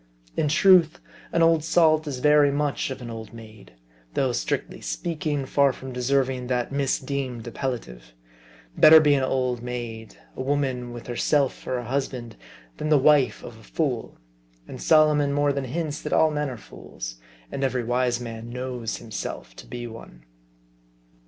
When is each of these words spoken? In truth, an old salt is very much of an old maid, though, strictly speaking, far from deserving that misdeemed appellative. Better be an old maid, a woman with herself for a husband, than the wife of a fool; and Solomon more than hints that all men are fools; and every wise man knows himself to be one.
In 0.35 0.47
truth, 0.47 0.99
an 1.31 1.43
old 1.43 1.63
salt 1.63 2.07
is 2.07 2.21
very 2.21 2.49
much 2.51 2.89
of 2.89 3.03
an 3.03 3.11
old 3.11 3.35
maid, 3.35 3.73
though, 4.15 4.31
strictly 4.31 4.81
speaking, 4.81 5.45
far 5.45 5.71
from 5.71 5.93
deserving 5.93 6.47
that 6.47 6.71
misdeemed 6.71 7.45
appellative. 7.47 8.15
Better 8.75 8.99
be 8.99 9.13
an 9.13 9.21
old 9.23 9.61
maid, 9.61 10.15
a 10.35 10.41
woman 10.41 10.91
with 10.91 11.05
herself 11.05 11.53
for 11.53 11.77
a 11.77 11.85
husband, 11.85 12.35
than 12.77 12.89
the 12.89 12.97
wife 12.97 13.43
of 13.43 13.59
a 13.59 13.63
fool; 13.63 14.17
and 14.67 14.81
Solomon 14.81 15.33
more 15.33 15.53
than 15.53 15.65
hints 15.65 16.01
that 16.01 16.13
all 16.13 16.31
men 16.31 16.49
are 16.49 16.57
fools; 16.57 17.17
and 17.51 17.63
every 17.63 17.83
wise 17.83 18.19
man 18.19 18.49
knows 18.49 18.97
himself 18.97 19.55
to 19.57 19.67
be 19.67 19.85
one. 19.85 20.23